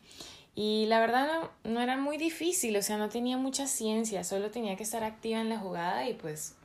y 0.56 0.86
la 0.88 1.00
verdad 1.00 1.28
no, 1.64 1.72
no 1.72 1.82
era 1.82 1.98
muy 1.98 2.18
difícil, 2.18 2.76
o 2.78 2.82
sea, 2.82 2.98
no 2.98 3.10
tenía 3.10 3.38
mucha 3.38 3.68
ciencia, 3.68 4.24
solo 4.24 4.52
tenía 4.52 4.76
que 4.76 4.84
estar 4.84 5.04
activa 5.04 5.40
en 5.40 5.50
la 5.50 5.58
jugada 5.58 6.08
y 6.08 6.14
pues 6.14 6.56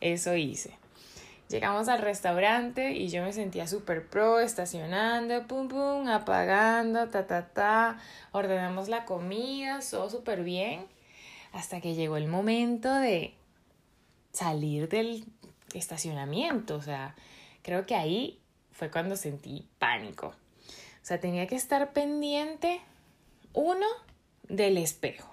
eso 0.00 0.34
hice. 0.34 0.76
Llegamos 1.48 1.88
al 1.88 2.00
restaurante 2.00 2.92
y 2.92 3.08
yo 3.08 3.22
me 3.22 3.32
sentía 3.32 3.68
súper 3.68 4.08
pro, 4.08 4.40
estacionando, 4.40 5.46
pum 5.46 5.68
pum, 5.68 6.08
apagando, 6.08 7.08
ta 7.08 7.28
ta 7.28 7.46
ta. 7.46 7.98
Ordenamos 8.32 8.88
la 8.88 9.04
comida, 9.04 9.78
todo 9.88 10.10
súper 10.10 10.42
bien. 10.42 10.86
Hasta 11.52 11.80
que 11.80 11.94
llegó 11.94 12.16
el 12.16 12.26
momento 12.26 12.92
de 12.92 13.34
salir 14.32 14.88
del 14.88 15.24
estacionamiento. 15.78 16.76
O 16.76 16.82
sea, 16.82 17.14
creo 17.62 17.86
que 17.86 17.94
ahí 17.94 18.40
fue 18.72 18.90
cuando 18.90 19.16
sentí 19.16 19.68
pánico. 19.78 20.28
O 20.28 21.08
sea, 21.08 21.20
tenía 21.20 21.46
que 21.46 21.56
estar 21.56 21.92
pendiente 21.92 22.80
uno, 23.52 23.86
del 24.48 24.76
espejo. 24.78 25.32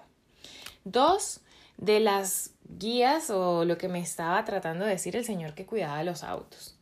Dos, 0.84 1.40
de 1.76 2.00
las 2.00 2.50
guías 2.78 3.30
o 3.30 3.64
lo 3.64 3.78
que 3.78 3.88
me 3.88 4.00
estaba 4.00 4.44
tratando 4.44 4.84
de 4.84 4.92
decir 4.92 5.16
el 5.16 5.24
señor 5.24 5.54
que 5.54 5.66
cuidaba 5.66 6.02
los 6.04 6.22
autos. 6.22 6.76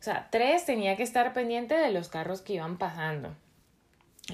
O 0.00 0.02
sea, 0.02 0.28
tres, 0.30 0.64
tenía 0.64 0.96
que 0.96 1.02
estar 1.02 1.32
pendiente 1.32 1.74
de 1.74 1.90
los 1.90 2.08
carros 2.08 2.40
que 2.40 2.54
iban 2.54 2.78
pasando. 2.78 3.34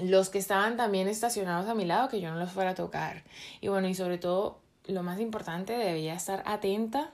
Los 0.03 0.29
que 0.29 0.39
estaban 0.39 0.77
también 0.77 1.09
estacionados 1.09 1.69
a 1.69 1.75
mi 1.75 1.85
lado, 1.85 2.09
que 2.09 2.21
yo 2.21 2.31
no 2.31 2.39
los 2.39 2.53
fuera 2.53 2.71
a 2.71 2.75
tocar. 2.75 3.23
Y 3.61 3.69
bueno, 3.69 3.89
y 3.89 3.95
sobre 3.95 4.19
todo, 4.19 4.61
lo 4.87 5.03
más 5.03 5.21
importante, 5.21 5.73
debía 5.75 6.15
estar 6.15 6.43
atenta 6.47 7.11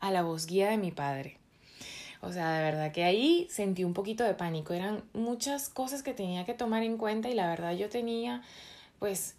a 0.00 0.10
la 0.10 0.22
voz 0.22 0.46
guía 0.46 0.70
de 0.70 0.78
mi 0.78 0.90
padre. 0.90 1.38
O 2.22 2.32
sea, 2.32 2.52
de 2.52 2.62
verdad 2.62 2.92
que 2.92 3.04
ahí 3.04 3.46
sentí 3.50 3.84
un 3.84 3.94
poquito 3.94 4.24
de 4.24 4.34
pánico. 4.34 4.74
Eran 4.74 5.02
muchas 5.14 5.68
cosas 5.68 6.02
que 6.02 6.12
tenía 6.12 6.44
que 6.44 6.54
tomar 6.54 6.82
en 6.82 6.98
cuenta 6.98 7.28
y 7.28 7.34
la 7.34 7.48
verdad 7.48 7.72
yo 7.72 7.88
tenía 7.88 8.42
pues 8.98 9.36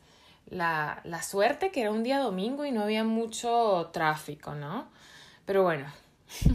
la, 0.50 1.02
la 1.04 1.22
suerte 1.22 1.72
que 1.72 1.82
era 1.82 1.92
un 1.92 2.04
día 2.04 2.20
domingo 2.20 2.66
y 2.66 2.72
no 2.72 2.82
había 2.82 3.04
mucho 3.04 3.90
tráfico, 3.94 4.56
¿no? 4.56 4.88
Pero 5.46 5.64
bueno, 5.64 5.86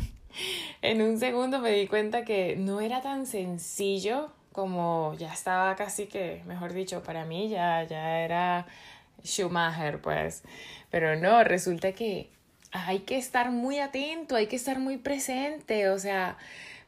en 0.82 1.02
un 1.02 1.18
segundo 1.18 1.60
me 1.60 1.70
di 1.70 1.86
cuenta 1.86 2.24
que 2.24 2.56
no 2.56 2.80
era 2.80 3.02
tan 3.02 3.26
sencillo 3.26 4.32
como 4.52 5.14
ya 5.18 5.32
estaba 5.32 5.76
casi 5.76 6.06
que, 6.06 6.42
mejor 6.46 6.72
dicho, 6.72 7.02
para 7.02 7.24
mí 7.26 7.48
ya, 7.50 7.84
ya 7.84 8.20
era 8.20 8.66
Schumacher, 9.22 10.00
pues. 10.00 10.42
Pero 10.90 11.14
no, 11.16 11.44
resulta 11.44 11.92
que 11.92 12.30
hay 12.84 13.00
que 13.00 13.16
estar 13.16 13.50
muy 13.50 13.78
atento, 13.78 14.36
hay 14.36 14.46
que 14.46 14.56
estar 14.56 14.78
muy 14.78 14.98
presente, 14.98 15.88
o 15.88 15.98
sea, 15.98 16.36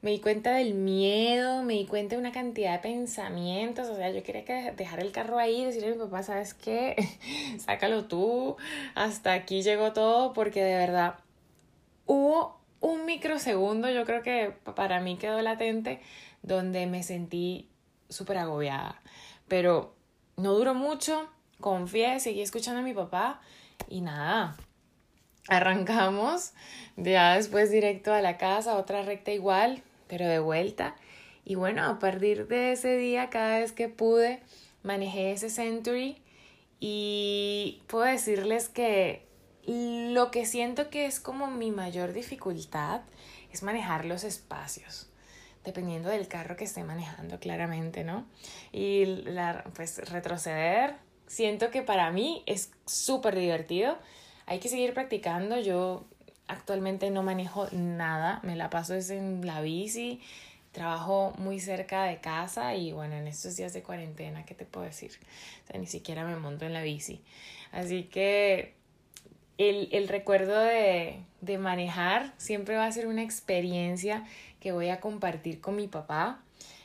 me 0.02 0.10
di 0.10 0.20
cuenta 0.20 0.52
del 0.52 0.74
miedo, 0.74 1.62
me 1.62 1.74
di 1.74 1.86
cuenta 1.86 2.14
de 2.14 2.20
una 2.20 2.32
cantidad 2.32 2.74
de 2.74 2.78
pensamientos, 2.78 3.88
o 3.88 3.96
sea, 3.96 4.10
yo 4.10 4.22
quería 4.22 4.44
que 4.44 4.72
dejar 4.72 5.00
el 5.00 5.12
carro 5.12 5.38
ahí 5.38 5.64
decirle 5.64 5.88
a 5.88 5.92
mi 5.92 5.98
papá, 5.98 6.22
¿sabes 6.22 6.54
qué? 6.54 6.96
Sácalo 7.58 8.04
tú, 8.04 8.56
hasta 8.94 9.32
aquí 9.32 9.62
llegó 9.62 9.92
todo, 9.92 10.32
porque 10.34 10.62
de 10.62 10.76
verdad 10.76 11.16
hubo 12.06 12.60
un 12.80 13.06
microsegundo, 13.06 13.90
yo 13.90 14.04
creo 14.04 14.22
que 14.22 14.54
para 14.74 15.00
mí 15.00 15.16
quedó 15.16 15.40
latente, 15.42 16.00
donde 16.42 16.86
me 16.86 17.02
sentí 17.02 17.68
súper 18.08 18.38
agobiada, 18.38 19.00
pero 19.48 19.94
no 20.36 20.54
duró 20.54 20.74
mucho, 20.74 21.28
confié, 21.60 22.20
seguí 22.20 22.40
escuchando 22.40 22.80
a 22.80 22.84
mi 22.84 22.94
papá 22.94 23.40
y 23.88 24.00
nada, 24.00 24.56
arrancamos, 25.48 26.52
ya 26.96 27.36
después 27.36 27.70
directo 27.70 28.12
a 28.12 28.22
la 28.22 28.36
casa, 28.36 28.76
otra 28.76 29.02
recta 29.02 29.32
igual, 29.32 29.82
pero 30.06 30.26
de 30.26 30.38
vuelta. 30.38 30.96
Y 31.44 31.54
bueno, 31.54 31.84
a 31.84 31.98
partir 31.98 32.46
de 32.46 32.72
ese 32.72 32.96
día, 32.96 33.30
cada 33.30 33.58
vez 33.58 33.72
que 33.72 33.88
pude, 33.88 34.40
manejé 34.82 35.32
ese 35.32 35.50
Century 35.50 36.22
y 36.80 37.82
puedo 37.88 38.04
decirles 38.04 38.68
que 38.68 39.26
lo 39.66 40.30
que 40.30 40.46
siento 40.46 40.90
que 40.90 41.06
es 41.06 41.20
como 41.20 41.48
mi 41.48 41.70
mayor 41.70 42.12
dificultad 42.12 43.02
es 43.52 43.62
manejar 43.62 44.04
los 44.04 44.24
espacios 44.24 45.08
dependiendo 45.64 46.08
del 46.08 46.28
carro 46.28 46.56
que 46.56 46.64
esté 46.64 46.82
manejando, 46.82 47.38
claramente, 47.38 48.02
¿no? 48.02 48.26
Y 48.72 49.04
la, 49.04 49.64
pues 49.74 49.98
retroceder, 50.10 50.96
siento 51.26 51.70
que 51.70 51.82
para 51.82 52.10
mí 52.10 52.42
es 52.46 52.70
súper 52.86 53.36
divertido. 53.36 53.98
Hay 54.48 54.60
que 54.60 54.70
seguir 54.70 54.94
practicando. 54.94 55.60
Yo 55.60 56.04
actualmente 56.46 57.10
no 57.10 57.22
manejo 57.22 57.68
nada, 57.72 58.40
me 58.42 58.56
la 58.56 58.70
paso 58.70 58.94
es 58.94 59.10
en 59.10 59.46
la 59.46 59.60
bici, 59.60 60.22
trabajo 60.72 61.34
muy 61.36 61.60
cerca 61.60 62.04
de 62.04 62.18
casa 62.18 62.74
y 62.74 62.92
bueno, 62.92 63.14
en 63.14 63.28
estos 63.28 63.56
días 63.56 63.74
de 63.74 63.82
cuarentena, 63.82 64.46
¿qué 64.46 64.54
te 64.54 64.64
puedo 64.64 64.86
decir? 64.86 65.10
O 65.64 65.66
sea, 65.66 65.78
ni 65.78 65.86
siquiera 65.86 66.24
me 66.24 66.36
monto 66.36 66.64
en 66.64 66.72
la 66.72 66.82
bici. 66.82 67.20
Así 67.72 68.04
que 68.04 68.72
el, 69.58 69.90
el 69.92 70.08
recuerdo 70.08 70.58
de, 70.58 71.20
de 71.42 71.58
manejar 71.58 72.32
siempre 72.38 72.76
va 72.76 72.86
a 72.86 72.92
ser 72.92 73.06
una 73.06 73.22
experiencia 73.22 74.24
que 74.60 74.72
voy 74.72 74.88
a 74.88 74.98
compartir 74.98 75.60
con 75.60 75.76
mi 75.76 75.88
papá. 75.88 76.40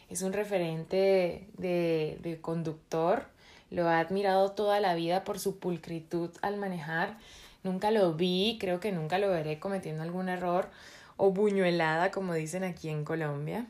Es 0.09 0.21
un 0.21 0.33
referente 0.33 1.47
de, 1.57 2.17
de 2.19 2.41
conductor. 2.41 3.27
Lo 3.71 3.87
ha 3.87 3.99
admirado 3.99 4.51
toda 4.51 4.81
la 4.81 4.93
vida 4.95 5.23
por 5.23 5.39
su 5.39 5.59
pulcritud 5.59 6.29
al 6.41 6.57
manejar. 6.57 7.17
Nunca 7.63 7.91
lo 7.91 8.13
vi, 8.13 8.57
creo 8.59 8.79
que 8.79 8.91
nunca 8.91 9.17
lo 9.17 9.29
veré 9.29 9.59
cometiendo 9.59 10.03
algún 10.03 10.29
error 10.29 10.69
o 11.17 11.31
buñuelada, 11.31 12.11
como 12.11 12.33
dicen 12.33 12.63
aquí 12.63 12.89
en 12.89 13.05
Colombia. 13.05 13.67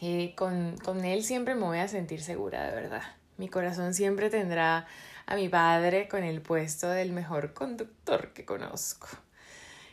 Eh, 0.00 0.34
con, 0.36 0.76
con 0.78 1.04
él 1.04 1.24
siempre 1.24 1.54
me 1.54 1.62
voy 1.62 1.78
a 1.78 1.88
sentir 1.88 2.22
segura, 2.22 2.66
de 2.66 2.74
verdad. 2.74 3.02
Mi 3.36 3.48
corazón 3.48 3.94
siempre 3.94 4.28
tendrá 4.28 4.86
a 5.26 5.36
mi 5.36 5.48
padre 5.48 6.08
con 6.08 6.24
el 6.24 6.40
puesto 6.40 6.88
del 6.88 7.12
mejor 7.12 7.54
conductor 7.54 8.32
que 8.32 8.44
conozco. 8.44 9.06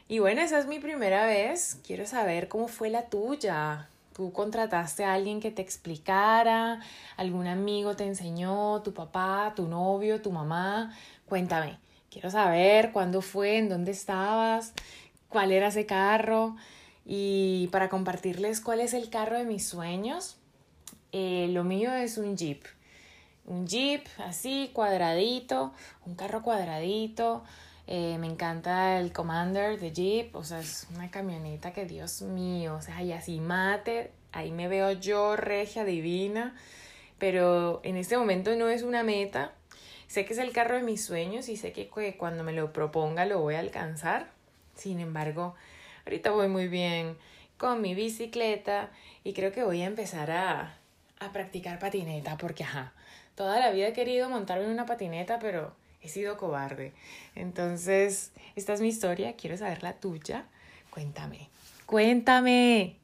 Y 0.09 0.19
bueno, 0.19 0.41
esa 0.41 0.57
es 0.57 0.67
mi 0.67 0.79
primera 0.79 1.25
vez. 1.25 1.79
Quiero 1.85 2.05
saber 2.05 2.47
cómo 2.47 2.67
fue 2.67 2.89
la 2.89 3.09
tuya. 3.09 3.89
¿Tú 4.13 4.31
contrataste 4.31 5.03
a 5.03 5.13
alguien 5.13 5.39
que 5.39 5.51
te 5.51 5.61
explicara? 5.61 6.79
¿Algún 7.17 7.45
amigo 7.45 7.95
te 7.95 8.05
enseñó? 8.05 8.81
¿Tu 8.81 8.93
papá? 8.93 9.53
¿Tu 9.55 9.67
novio? 9.67 10.21
¿Tu 10.21 10.31
mamá? 10.31 10.93
Cuéntame. 11.27 11.77
Quiero 12.17 12.31
saber 12.31 12.91
cuándo 12.93 13.21
fue, 13.21 13.59
en 13.59 13.69
dónde 13.69 13.91
estabas, 13.91 14.74
cuál 15.29 15.51
era 15.51 15.67
ese 15.67 15.86
carro. 15.86 16.55
Y 17.05 17.69
para 17.71 17.89
compartirles 17.89 18.59
cuál 18.59 18.79
es 18.79 18.95
el 18.95 19.12
carro 19.12 19.38
de 19.38 19.45
mis 19.45 19.67
sueños, 19.67 20.36
eh, 21.12 21.47
lo 21.51 21.63
mío 21.63 21.93
es 21.93 22.17
un 22.17 22.36
Jeep. 22.36 22.63
Un 23.45 23.67
Jeep 23.67 24.07
así, 24.17 24.71
cuadradito, 24.74 25.75
un 26.07 26.15
carro 26.15 26.41
cuadradito, 26.41 27.43
eh, 27.86 28.17
me 28.17 28.25
encanta 28.25 29.00
el 29.00 29.13
Commander 29.13 29.79
de 29.79 29.91
Jeep, 29.91 30.36
o 30.36 30.43
sea, 30.43 30.59
es 30.59 30.88
una 30.95 31.12
camioneta 31.12 31.71
que 31.71 31.86
Dios 31.86 32.24
mío, 32.24 32.77
o 32.77 32.81
sea, 32.81 33.03
y 33.03 33.12
así 33.12 33.39
mate, 33.39 34.09
ahí 34.31 34.50
me 34.50 34.67
veo 34.67 34.91
yo, 34.93 35.36
regia, 35.36 35.86
divina, 35.86 36.55
pero 37.19 37.79
en 37.83 37.95
este 37.95 38.17
momento 38.17 38.55
no 38.55 38.69
es 38.69 38.81
una 38.81 39.03
meta. 39.03 39.53
Sé 40.07 40.25
que 40.25 40.33
es 40.33 40.39
el 40.39 40.53
carro 40.53 40.75
de 40.75 40.83
mis 40.83 41.03
sueños 41.03 41.49
y 41.49 41.57
sé 41.57 41.73
que 41.73 41.87
cuando 42.17 42.43
me 42.43 42.53
lo 42.53 42.71
proponga 42.71 43.25
lo 43.25 43.39
voy 43.39 43.55
a 43.55 43.59
alcanzar. 43.59 44.29
Sin 44.75 44.99
embargo, 44.99 45.55
ahorita 46.05 46.31
voy 46.31 46.47
muy 46.47 46.67
bien 46.67 47.17
con 47.57 47.81
mi 47.81 47.95
bicicleta 47.95 48.89
y 49.23 49.33
creo 49.33 49.51
que 49.51 49.63
voy 49.63 49.81
a 49.81 49.85
empezar 49.85 50.31
a, 50.31 50.77
a 51.19 51.33
practicar 51.33 51.79
patineta 51.79 52.37
porque, 52.37 52.63
ajá, 52.63 52.93
toda 53.35 53.59
la 53.59 53.71
vida 53.71 53.89
he 53.89 53.93
querido 53.93 54.29
montarme 54.29 54.65
en 54.65 54.71
una 54.71 54.85
patineta, 54.85 55.39
pero 55.39 55.73
he 56.01 56.07
sido 56.07 56.37
cobarde. 56.37 56.93
Entonces, 57.35 58.31
esta 58.55 58.73
es 58.73 58.81
mi 58.81 58.87
historia, 58.87 59.35
quiero 59.35 59.57
saber 59.57 59.83
la 59.83 59.93
tuya. 59.93 60.45
Cuéntame, 60.89 61.49
cuéntame. 61.85 62.95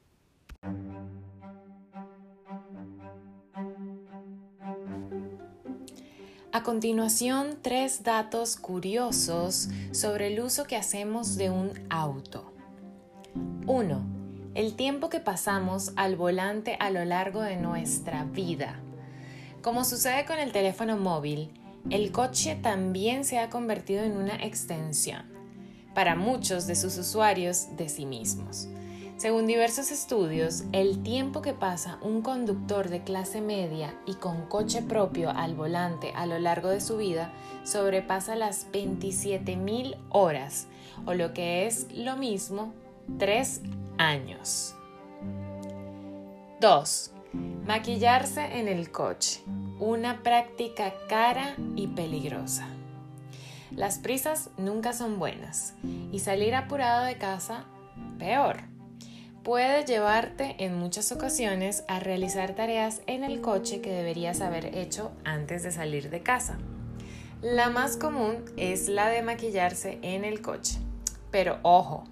A 6.54 6.62
continuación, 6.62 7.58
tres 7.62 8.04
datos 8.04 8.54
curiosos 8.54 9.70
sobre 9.90 10.28
el 10.28 10.38
uso 10.38 10.62
que 10.66 10.76
hacemos 10.76 11.34
de 11.34 11.50
un 11.50 11.72
auto. 11.90 12.52
1. 13.66 14.06
El 14.54 14.76
tiempo 14.76 15.08
que 15.08 15.18
pasamos 15.18 15.90
al 15.96 16.14
volante 16.14 16.76
a 16.78 16.90
lo 16.90 17.04
largo 17.04 17.42
de 17.42 17.56
nuestra 17.56 18.22
vida. 18.22 18.78
Como 19.62 19.84
sucede 19.84 20.26
con 20.26 20.38
el 20.38 20.52
teléfono 20.52 20.96
móvil, 20.96 21.50
el 21.90 22.12
coche 22.12 22.56
también 22.62 23.24
se 23.24 23.40
ha 23.40 23.50
convertido 23.50 24.04
en 24.04 24.16
una 24.16 24.36
extensión, 24.36 25.24
para 25.92 26.14
muchos 26.14 26.68
de 26.68 26.76
sus 26.76 26.96
usuarios, 26.96 27.76
de 27.76 27.88
sí 27.88 28.06
mismos. 28.06 28.68
Según 29.16 29.46
diversos 29.46 29.92
estudios, 29.92 30.64
el 30.72 31.02
tiempo 31.04 31.40
que 31.40 31.52
pasa 31.52 31.98
un 32.02 32.20
conductor 32.20 32.88
de 32.88 33.04
clase 33.04 33.40
media 33.40 33.94
y 34.06 34.14
con 34.14 34.46
coche 34.46 34.82
propio 34.82 35.30
al 35.30 35.54
volante 35.54 36.12
a 36.16 36.26
lo 36.26 36.38
largo 36.40 36.68
de 36.68 36.80
su 36.80 36.96
vida 36.96 37.32
sobrepasa 37.62 38.34
las 38.34 38.70
27.000 38.72 39.96
horas, 40.10 40.66
o 41.06 41.14
lo 41.14 41.32
que 41.32 41.66
es 41.66 41.86
lo 41.92 42.16
mismo, 42.16 42.74
3 43.18 43.62
años. 43.98 44.74
2. 46.60 47.12
Maquillarse 47.66 48.58
en 48.58 48.66
el 48.66 48.90
coche 48.90 49.42
una 49.78 50.22
práctica 50.22 50.92
cara 51.08 51.54
y 51.76 51.86
peligrosa. 51.86 52.66
Las 53.70 53.98
prisas 53.98 54.50
nunca 54.56 54.92
son 54.92 55.18
buenas 55.18 55.74
y 56.10 56.18
salir 56.18 56.54
apurado 56.54 57.04
de 57.04 57.16
casa 57.16 57.64
peor. 58.18 58.73
Puede 59.44 59.84
llevarte 59.84 60.56
en 60.58 60.74
muchas 60.74 61.12
ocasiones 61.12 61.84
a 61.86 62.00
realizar 62.00 62.54
tareas 62.54 63.02
en 63.06 63.24
el 63.24 63.42
coche 63.42 63.82
que 63.82 63.92
deberías 63.92 64.40
haber 64.40 64.74
hecho 64.74 65.12
antes 65.22 65.62
de 65.62 65.70
salir 65.70 66.08
de 66.08 66.22
casa. 66.22 66.56
La 67.42 67.68
más 67.68 67.98
común 67.98 68.46
es 68.56 68.88
la 68.88 69.10
de 69.10 69.20
maquillarse 69.20 69.98
en 70.00 70.24
el 70.24 70.40
coche. 70.40 70.78
Pero 71.30 71.58
ojo, 71.60 72.04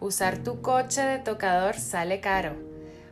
usar 0.00 0.38
tu 0.38 0.60
coche 0.60 1.02
de 1.02 1.18
tocador 1.20 1.76
sale 1.76 2.18
caro. 2.18 2.56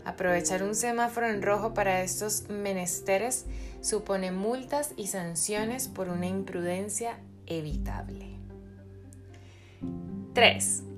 Aprovechar 0.04 0.64
un 0.64 0.74
semáforo 0.74 1.28
en 1.28 1.40
rojo 1.40 1.72
para 1.72 2.02
estos 2.02 2.48
menesteres 2.48 3.46
supone 3.82 4.32
multas 4.32 4.94
y 4.96 5.06
sanciones 5.06 5.86
por 5.86 6.08
una 6.08 6.26
imprudencia 6.26 7.20
evitable. 7.46 8.30
3. 10.34 10.89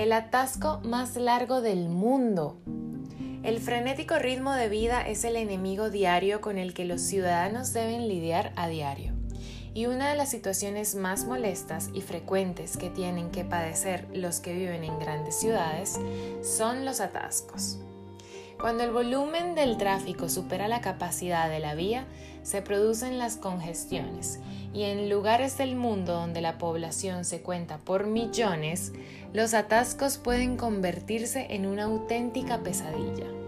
El 0.00 0.12
atasco 0.12 0.80
más 0.82 1.16
largo 1.16 1.60
del 1.60 1.90
mundo. 1.90 2.56
El 3.42 3.60
frenético 3.60 4.18
ritmo 4.18 4.54
de 4.54 4.70
vida 4.70 5.06
es 5.06 5.24
el 5.24 5.36
enemigo 5.36 5.90
diario 5.90 6.40
con 6.40 6.56
el 6.56 6.72
que 6.72 6.86
los 6.86 7.02
ciudadanos 7.02 7.74
deben 7.74 8.08
lidiar 8.08 8.54
a 8.56 8.66
diario. 8.68 9.12
Y 9.74 9.84
una 9.84 10.08
de 10.08 10.16
las 10.16 10.30
situaciones 10.30 10.94
más 10.94 11.26
molestas 11.26 11.90
y 11.92 12.00
frecuentes 12.00 12.78
que 12.78 12.88
tienen 12.88 13.30
que 13.30 13.44
padecer 13.44 14.08
los 14.14 14.40
que 14.40 14.54
viven 14.54 14.84
en 14.84 14.98
grandes 14.98 15.38
ciudades 15.38 16.00
son 16.40 16.86
los 16.86 17.02
atascos. 17.02 17.78
Cuando 18.58 18.84
el 18.84 18.92
volumen 18.92 19.54
del 19.54 19.76
tráfico 19.76 20.30
supera 20.30 20.66
la 20.66 20.80
capacidad 20.80 21.50
de 21.50 21.60
la 21.60 21.74
vía, 21.74 22.06
se 22.42 22.62
producen 22.62 23.18
las 23.18 23.36
congestiones 23.36 24.40
y 24.72 24.84
en 24.84 25.10
lugares 25.10 25.58
del 25.58 25.76
mundo 25.76 26.12
donde 26.12 26.40
la 26.40 26.58
población 26.58 27.24
se 27.24 27.40
cuenta 27.42 27.78
por 27.78 28.06
millones, 28.06 28.92
los 29.32 29.54
atascos 29.54 30.18
pueden 30.18 30.56
convertirse 30.56 31.46
en 31.50 31.66
una 31.66 31.84
auténtica 31.84 32.62
pesadilla. 32.62 33.39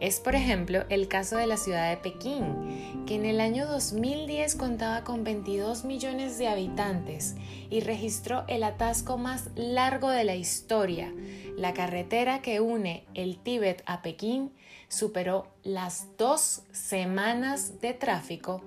Es, 0.00 0.20
por 0.20 0.34
ejemplo, 0.34 0.84
el 0.90 1.08
caso 1.08 1.36
de 1.36 1.46
la 1.46 1.56
ciudad 1.56 1.88
de 1.88 1.96
Pekín, 1.96 3.04
que 3.06 3.14
en 3.14 3.24
el 3.24 3.40
año 3.40 3.66
2010 3.66 4.56
contaba 4.56 5.04
con 5.04 5.24
22 5.24 5.84
millones 5.84 6.36
de 6.38 6.48
habitantes 6.48 7.34
y 7.70 7.80
registró 7.80 8.44
el 8.46 8.62
atasco 8.62 9.16
más 9.16 9.48
largo 9.54 10.10
de 10.10 10.24
la 10.24 10.34
historia. 10.34 11.12
La 11.56 11.72
carretera 11.72 12.42
que 12.42 12.60
une 12.60 13.06
el 13.14 13.38
Tíbet 13.38 13.82
a 13.86 14.02
Pekín 14.02 14.52
superó 14.88 15.46
las 15.62 16.08
dos 16.18 16.62
semanas 16.72 17.80
de 17.80 17.94
tráfico 17.94 18.62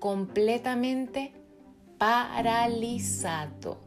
completamente 0.00 1.32
paralizado. 1.96 3.78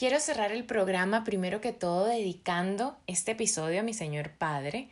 Quiero 0.00 0.18
cerrar 0.18 0.50
el 0.50 0.64
programa 0.64 1.24
primero 1.24 1.60
que 1.60 1.74
todo 1.74 2.06
dedicando 2.06 2.96
este 3.06 3.32
episodio 3.32 3.80
a 3.80 3.82
mi 3.82 3.92
Señor 3.92 4.30
Padre. 4.30 4.88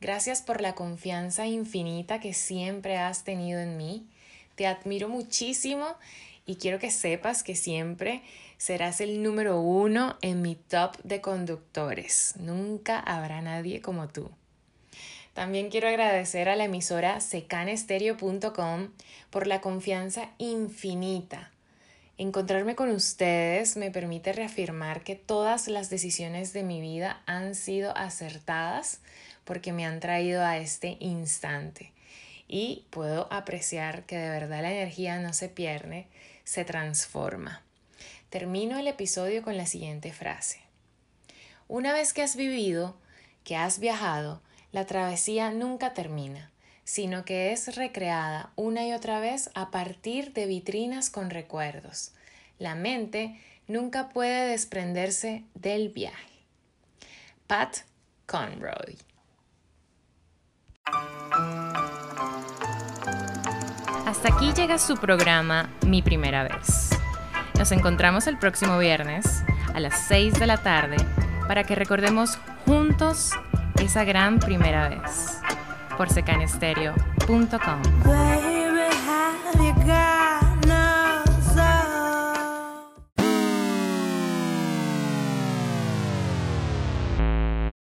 Gracias 0.00 0.40
por 0.40 0.60
la 0.60 0.76
confianza 0.76 1.48
infinita 1.48 2.20
que 2.20 2.32
siempre 2.32 2.96
has 2.96 3.24
tenido 3.24 3.58
en 3.58 3.76
mí. 3.76 4.06
Te 4.54 4.68
admiro 4.68 5.08
muchísimo 5.08 5.96
y 6.46 6.58
quiero 6.58 6.78
que 6.78 6.92
sepas 6.92 7.42
que 7.42 7.56
siempre 7.56 8.22
serás 8.56 9.00
el 9.00 9.24
número 9.24 9.60
uno 9.60 10.16
en 10.22 10.42
mi 10.42 10.54
top 10.54 10.96
de 11.02 11.20
conductores. 11.20 12.34
Nunca 12.38 13.00
habrá 13.00 13.42
nadie 13.42 13.80
como 13.80 14.10
tú. 14.10 14.30
También 15.34 15.70
quiero 15.70 15.88
agradecer 15.88 16.48
a 16.48 16.54
la 16.54 16.66
emisora 16.66 17.18
secanestereo.com 17.18 18.90
por 19.28 19.48
la 19.48 19.60
confianza 19.60 20.30
infinita. 20.38 21.51
Encontrarme 22.22 22.76
con 22.76 22.88
ustedes 22.92 23.76
me 23.76 23.90
permite 23.90 24.32
reafirmar 24.32 25.02
que 25.02 25.16
todas 25.16 25.66
las 25.66 25.90
decisiones 25.90 26.52
de 26.52 26.62
mi 26.62 26.80
vida 26.80 27.20
han 27.26 27.56
sido 27.56 27.96
acertadas 27.96 29.00
porque 29.44 29.72
me 29.72 29.84
han 29.86 29.98
traído 29.98 30.44
a 30.44 30.56
este 30.56 30.96
instante. 31.00 31.90
Y 32.46 32.84
puedo 32.90 33.26
apreciar 33.32 34.04
que 34.04 34.18
de 34.18 34.30
verdad 34.30 34.62
la 34.62 34.70
energía 34.70 35.18
no 35.18 35.32
se 35.32 35.48
pierde, 35.48 36.06
se 36.44 36.64
transforma. 36.64 37.60
Termino 38.30 38.78
el 38.78 38.86
episodio 38.86 39.42
con 39.42 39.56
la 39.56 39.66
siguiente 39.66 40.12
frase. 40.12 40.60
Una 41.66 41.92
vez 41.92 42.12
que 42.12 42.22
has 42.22 42.36
vivido, 42.36 42.94
que 43.42 43.56
has 43.56 43.80
viajado, 43.80 44.40
la 44.70 44.86
travesía 44.86 45.50
nunca 45.50 45.92
termina, 45.92 46.51
sino 46.84 47.24
que 47.24 47.52
es 47.52 47.76
recreada 47.76 48.50
una 48.56 48.86
y 48.86 48.92
otra 48.92 49.20
vez 49.20 49.50
a 49.54 49.70
partir 49.70 50.32
de 50.32 50.46
vitrinas 50.46 51.10
con 51.10 51.30
recuerdos. 51.30 52.12
La 52.58 52.74
mente 52.74 53.40
nunca 53.66 54.08
puede 54.08 54.48
desprenderse 54.48 55.44
del 55.54 55.88
viaje. 55.88 56.32
Pat 57.46 57.78
Conroy. 58.26 58.98
Hasta 64.06 64.34
aquí 64.34 64.52
llega 64.52 64.78
su 64.78 64.96
programa 64.96 65.72
Mi 65.86 66.02
Primera 66.02 66.42
Vez. 66.42 66.90
Nos 67.58 67.72
encontramos 67.72 68.26
el 68.26 68.38
próximo 68.38 68.78
viernes 68.78 69.42
a 69.74 69.80
las 69.80 70.06
6 70.08 70.34
de 70.34 70.46
la 70.46 70.58
tarde 70.58 70.96
para 71.46 71.64
que 71.64 71.74
recordemos 71.74 72.36
juntos 72.66 73.30
esa 73.80 74.04
gran 74.04 74.38
primera 74.38 74.88
vez 74.88 75.42
por 75.96 76.08
secanestereo.com. 76.08 77.82